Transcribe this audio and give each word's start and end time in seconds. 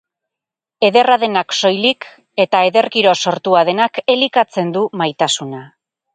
Ederra 0.87 1.17
denak 1.23 1.53
soilik, 1.57 2.07
eta 2.47 2.63
ederkiro 2.71 3.13
sortua 3.27 3.63
denak, 3.69 4.01
elikatzen 4.17 4.75
du 4.79 4.85
Maitasuna. 5.05 5.63